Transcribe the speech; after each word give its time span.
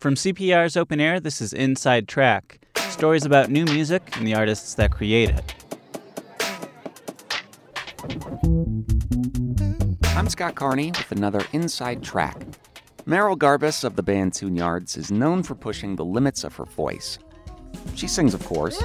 From 0.00 0.14
CPR's 0.14 0.76
Open 0.76 1.00
Air, 1.00 1.18
this 1.18 1.40
is 1.40 1.52
Inside 1.52 2.06
Track 2.06 2.60
stories 2.88 3.24
about 3.24 3.50
new 3.50 3.64
music 3.64 4.16
and 4.16 4.24
the 4.24 4.32
artists 4.32 4.74
that 4.74 4.92
create 4.92 5.30
it. 5.30 5.54
I'm 10.16 10.28
Scott 10.28 10.54
Carney 10.54 10.92
with 10.92 11.10
another 11.10 11.44
Inside 11.52 12.04
Track. 12.04 12.46
Merrill 13.06 13.36
Garbus 13.36 13.82
of 13.82 13.96
the 13.96 14.02
band 14.04 14.34
Tune 14.34 14.54
Yards 14.54 14.96
is 14.96 15.10
known 15.10 15.42
for 15.42 15.56
pushing 15.56 15.96
the 15.96 16.04
limits 16.04 16.44
of 16.44 16.54
her 16.54 16.64
voice. 16.64 17.18
She 17.96 18.06
sings, 18.06 18.34
of 18.34 18.44
course. 18.44 18.80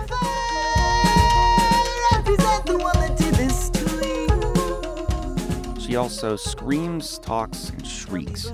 She 5.79 5.95
also 5.95 6.35
screams, 6.35 7.19
talks, 7.19 7.69
and 7.69 7.85
shrieks. 7.85 8.51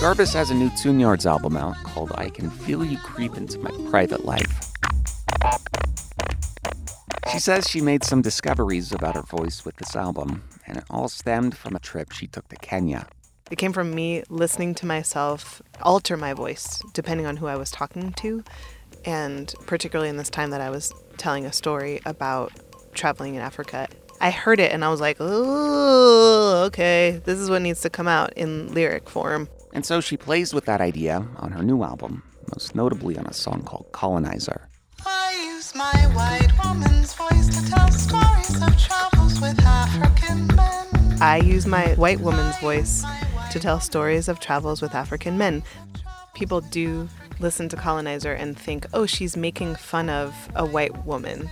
Garbus 0.00 0.32
has 0.32 0.50
a 0.50 0.54
new 0.54 0.70
Tune 0.78 0.98
Yards 0.98 1.26
album 1.26 1.58
out 1.58 1.76
called 1.84 2.10
I 2.14 2.30
Can 2.30 2.48
Feel 2.48 2.82
You 2.82 2.96
Creep 2.96 3.36
Into 3.36 3.58
My 3.58 3.70
Private 3.90 4.24
Life. 4.24 4.72
She 7.30 7.38
says 7.38 7.68
she 7.68 7.82
made 7.82 8.02
some 8.02 8.22
discoveries 8.22 8.92
about 8.92 9.14
her 9.14 9.20
voice 9.20 9.62
with 9.62 9.76
this 9.76 9.94
album, 9.94 10.42
and 10.66 10.78
it 10.78 10.84
all 10.88 11.10
stemmed 11.10 11.54
from 11.54 11.76
a 11.76 11.78
trip 11.78 12.12
she 12.12 12.26
took 12.26 12.48
to 12.48 12.56
Kenya. 12.56 13.08
It 13.50 13.56
came 13.56 13.74
from 13.74 13.94
me 13.94 14.22
listening 14.30 14.74
to 14.76 14.86
myself 14.86 15.60
alter 15.82 16.16
my 16.16 16.32
voice 16.32 16.80
depending 16.94 17.26
on 17.26 17.36
who 17.36 17.46
I 17.46 17.56
was 17.56 17.70
talking 17.70 18.14
to, 18.14 18.42
and 19.04 19.52
particularly 19.66 20.08
in 20.08 20.16
this 20.16 20.30
time 20.30 20.48
that 20.48 20.62
I 20.62 20.70
was 20.70 20.94
telling 21.18 21.44
a 21.44 21.52
story 21.52 22.00
about 22.06 22.52
traveling 22.94 23.34
in 23.34 23.42
Africa. 23.42 23.86
I 24.18 24.30
heard 24.30 24.60
it 24.60 24.72
and 24.72 24.82
I 24.82 24.88
was 24.88 25.02
like, 25.02 25.18
oh, 25.20 26.64
okay, 26.68 27.20
this 27.26 27.38
is 27.38 27.50
what 27.50 27.60
needs 27.60 27.82
to 27.82 27.90
come 27.90 28.08
out 28.08 28.32
in 28.32 28.72
lyric 28.72 29.10
form. 29.10 29.46
And 29.72 29.86
so 29.86 30.00
she 30.00 30.16
plays 30.16 30.52
with 30.52 30.64
that 30.64 30.80
idea 30.80 31.26
on 31.36 31.52
her 31.52 31.62
new 31.62 31.82
album, 31.82 32.22
most 32.56 32.74
notably 32.74 33.16
on 33.16 33.26
a 33.26 33.32
song 33.32 33.62
called 33.62 33.86
Colonizer. 33.92 34.68
I 35.06 35.52
use 35.54 35.74
my 35.74 36.06
white 36.14 36.50
woman's 36.64 37.14
voice 37.14 37.48
to 37.48 37.70
tell 37.70 37.90
stories 37.90 38.62
of 38.62 38.76
travels 38.76 39.40
with 39.40 39.60
African 39.60 40.46
men. 40.56 41.22
I 41.22 41.38
use 41.38 41.66
my 41.66 41.94
white 41.94 42.20
woman's 42.20 42.58
voice 42.58 43.04
to 43.52 43.60
tell 43.60 43.80
stories 43.80 44.28
of 44.28 44.40
travels 44.40 44.82
with 44.82 44.94
African 44.94 45.38
men. 45.38 45.62
People 46.34 46.60
do 46.60 47.08
listen 47.38 47.68
to 47.68 47.76
Colonizer 47.76 48.32
and 48.32 48.58
think, 48.58 48.86
oh, 48.92 49.06
she's 49.06 49.36
making 49.36 49.74
fun 49.76 50.08
of 50.08 50.34
a 50.54 50.64
white 50.64 51.04
woman. 51.06 51.48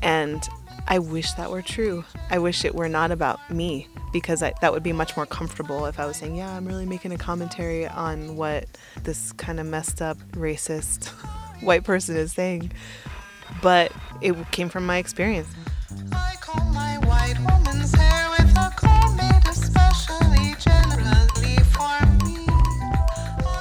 And 0.00 0.42
I 0.88 0.98
wish 0.98 1.32
that 1.32 1.50
were 1.50 1.62
true. 1.62 2.04
I 2.30 2.38
wish 2.38 2.64
it 2.64 2.74
were 2.74 2.88
not 2.88 3.10
about 3.10 3.38
me 3.50 3.88
because 4.12 4.42
I, 4.42 4.52
that 4.60 4.72
would 4.72 4.82
be 4.82 4.92
much 4.92 5.16
more 5.16 5.26
comfortable 5.26 5.86
if 5.86 5.98
I 5.98 6.06
was 6.06 6.16
saying, 6.16 6.36
yeah, 6.36 6.54
I'm 6.54 6.66
really 6.66 6.86
making 6.86 7.12
a 7.12 7.18
commentary 7.18 7.86
on 7.86 8.36
what 8.36 8.66
this 9.02 9.32
kind 9.32 9.58
of 9.58 9.66
messed 9.66 10.02
up, 10.02 10.18
racist 10.32 11.06
white 11.62 11.84
person 11.84 12.16
is 12.16 12.32
saying. 12.32 12.72
But 13.62 13.92
it 14.20 14.34
came 14.50 14.68
from 14.68 14.86
my 14.86 14.98
experience. 14.98 15.48
I 16.12 16.34
comb 16.40 16.72
my 16.74 16.98
white 17.06 17.38
woman's 17.38 17.94
hair 17.94 18.30
with 18.30 18.50
a 18.56 18.72
comb 18.76 19.16
made 19.16 19.42
especially 19.46 20.54
generally 20.58 21.56
for 21.64 22.06
me. 22.24 22.46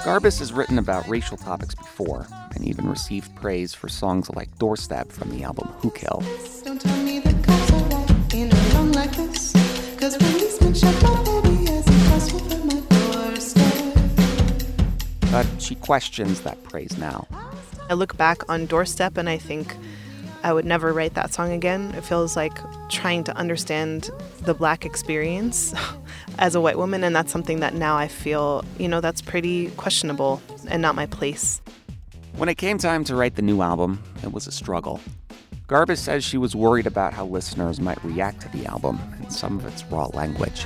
Garbus 0.03 0.39
has 0.39 0.51
written 0.51 0.79
about 0.79 1.07
racial 1.07 1.37
topics 1.37 1.75
before 1.75 2.25
and 2.55 2.65
even 2.65 2.89
received 2.89 3.35
praise 3.35 3.73
for 3.73 3.89
songs 3.89 4.29
like 4.29 4.57
Doorstep 4.57 5.11
from 5.11 5.29
the 5.31 5.43
album 5.43 5.67
Who 5.79 5.91
Kill. 5.91 6.23
Questions 15.91 16.39
that 16.39 16.63
praise 16.63 16.97
now. 16.97 17.27
I 17.89 17.95
look 17.95 18.15
back 18.15 18.49
on 18.49 18.65
Doorstep 18.65 19.17
and 19.17 19.27
I 19.27 19.37
think 19.37 19.75
I 20.41 20.53
would 20.53 20.63
never 20.63 20.93
write 20.93 21.15
that 21.15 21.33
song 21.33 21.51
again. 21.51 21.93
It 21.97 22.05
feels 22.05 22.37
like 22.37 22.57
trying 22.87 23.25
to 23.25 23.35
understand 23.35 24.09
the 24.43 24.53
black 24.53 24.85
experience 24.85 25.73
as 26.39 26.55
a 26.55 26.61
white 26.61 26.77
woman, 26.77 27.03
and 27.03 27.13
that's 27.13 27.29
something 27.29 27.59
that 27.59 27.73
now 27.73 27.97
I 27.97 28.07
feel, 28.07 28.63
you 28.77 28.87
know, 28.87 29.01
that's 29.01 29.21
pretty 29.21 29.69
questionable 29.71 30.41
and 30.69 30.81
not 30.81 30.95
my 30.95 31.07
place. 31.07 31.61
When 32.37 32.47
it 32.47 32.55
came 32.57 32.77
time 32.77 33.03
to 33.03 33.15
write 33.17 33.35
the 33.35 33.41
new 33.41 33.61
album, 33.61 34.01
it 34.23 34.31
was 34.31 34.47
a 34.47 34.51
struggle. 34.53 35.01
Garbus 35.67 35.97
says 35.97 36.23
she 36.23 36.37
was 36.37 36.55
worried 36.55 36.87
about 36.87 37.11
how 37.11 37.25
listeners 37.25 37.81
might 37.81 38.01
react 38.01 38.39
to 38.43 38.57
the 38.57 38.65
album 38.65 38.97
and 39.17 39.33
some 39.33 39.59
of 39.59 39.65
its 39.65 39.83
raw 39.91 40.05
language. 40.13 40.65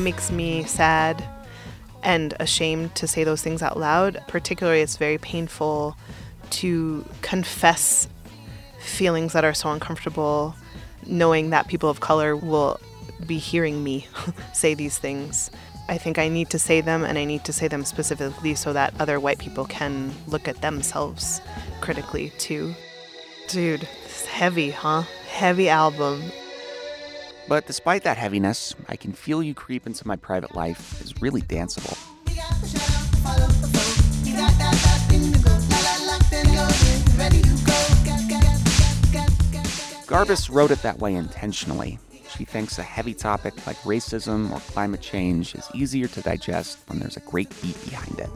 It 0.00 0.02
makes 0.02 0.32
me 0.32 0.64
sad 0.64 1.22
and 2.02 2.32
ashamed 2.40 2.94
to 2.94 3.06
say 3.06 3.22
those 3.22 3.42
things 3.42 3.60
out 3.60 3.78
loud. 3.78 4.24
Particularly, 4.28 4.80
it's 4.80 4.96
very 4.96 5.18
painful 5.18 5.94
to 6.52 7.04
confess 7.20 8.08
feelings 8.80 9.34
that 9.34 9.44
are 9.44 9.52
so 9.52 9.70
uncomfortable, 9.70 10.54
knowing 11.04 11.50
that 11.50 11.68
people 11.68 11.90
of 11.90 12.00
color 12.00 12.34
will 12.34 12.80
be 13.26 13.36
hearing 13.36 13.84
me 13.84 14.06
say 14.54 14.72
these 14.72 14.96
things. 14.96 15.50
I 15.86 15.98
think 15.98 16.18
I 16.18 16.28
need 16.28 16.48
to 16.48 16.58
say 16.58 16.80
them, 16.80 17.04
and 17.04 17.18
I 17.18 17.26
need 17.26 17.44
to 17.44 17.52
say 17.52 17.68
them 17.68 17.84
specifically 17.84 18.54
so 18.54 18.72
that 18.72 18.98
other 18.98 19.20
white 19.20 19.38
people 19.38 19.66
can 19.66 20.14
look 20.26 20.48
at 20.48 20.62
themselves 20.62 21.42
critically 21.82 22.30
too. 22.38 22.74
Dude, 23.48 23.86
it's 24.06 24.24
heavy, 24.24 24.70
huh? 24.70 25.02
Heavy 25.28 25.68
album. 25.68 26.22
But 27.48 27.66
despite 27.66 28.04
that 28.04 28.16
heaviness, 28.16 28.74
I 28.88 28.96
Can 28.96 29.12
Feel 29.12 29.42
You 29.42 29.54
Creep 29.54 29.86
Into 29.86 30.06
My 30.06 30.16
Private 30.16 30.54
Life 30.54 31.00
is 31.02 31.20
really 31.20 31.42
danceable. 31.42 31.98
Garbus 40.06 40.52
wrote 40.52 40.70
it 40.70 40.82
that 40.82 40.98
way 40.98 41.14
intentionally. 41.14 41.98
She 42.36 42.44
thinks 42.44 42.78
a 42.78 42.82
heavy 42.82 43.14
topic 43.14 43.66
like 43.66 43.76
racism 43.78 44.50
or 44.50 44.60
climate 44.72 45.00
change 45.00 45.54
is 45.54 45.68
easier 45.74 46.08
to 46.08 46.20
digest 46.20 46.78
when 46.86 46.98
there's 46.98 47.16
a 47.16 47.20
great 47.20 47.48
beat 47.62 47.76
behind 47.88 48.18
it. 48.18 48.30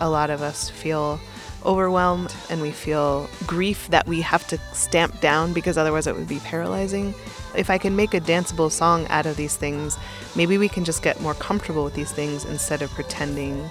A 0.00 0.08
lot 0.08 0.30
of 0.30 0.42
us 0.42 0.70
feel 0.70 1.20
overwhelmed 1.64 2.34
and 2.48 2.62
we 2.62 2.70
feel 2.70 3.28
grief 3.46 3.88
that 3.88 4.06
we 4.06 4.20
have 4.20 4.46
to 4.48 4.58
stamp 4.72 5.20
down 5.20 5.52
because 5.52 5.76
otherwise 5.76 6.06
it 6.06 6.16
would 6.16 6.28
be 6.28 6.38
paralyzing. 6.40 7.14
If 7.56 7.70
I 7.70 7.78
can 7.78 7.96
make 7.96 8.14
a 8.14 8.20
danceable 8.20 8.70
song 8.70 9.06
out 9.08 9.26
of 9.26 9.36
these 9.36 9.56
things, 9.56 9.98
maybe 10.34 10.58
we 10.58 10.68
can 10.68 10.84
just 10.84 11.02
get 11.02 11.20
more 11.20 11.34
comfortable 11.34 11.84
with 11.84 11.94
these 11.94 12.12
things 12.12 12.44
instead 12.44 12.82
of 12.82 12.90
pretending 12.90 13.68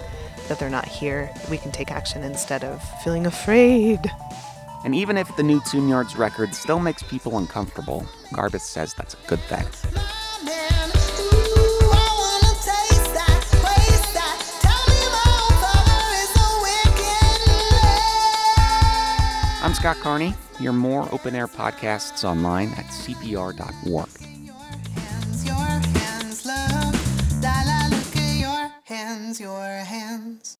that 0.48 0.58
they're 0.58 0.70
not 0.70 0.86
here. 0.86 1.30
We 1.50 1.58
can 1.58 1.72
take 1.72 1.90
action 1.90 2.22
instead 2.22 2.64
of 2.64 2.82
feeling 3.02 3.26
afraid. 3.26 4.00
And 4.84 4.94
even 4.94 5.16
if 5.16 5.34
the 5.36 5.42
new 5.42 5.60
Tune 5.70 5.88
Yards 5.88 6.16
record 6.16 6.54
still 6.54 6.80
makes 6.80 7.02
people 7.02 7.38
uncomfortable, 7.38 8.06
Garbus 8.32 8.62
says 8.62 8.94
that's 8.94 9.14
a 9.14 9.28
good 9.28 9.40
thing. 9.40 9.66
I'm 19.70 19.76
Scott 19.76 19.98
Carney. 20.00 20.34
Hear 20.58 20.72
more 20.72 21.08
open 21.14 21.36
air 21.36 21.46
podcasts 21.46 22.24
online 22.24 22.70
at 22.70 22.86
cpr.org. 22.86 24.08
Your 28.26 28.72
hands, 28.84 29.38
your 29.38 29.58
hands, 29.84 30.58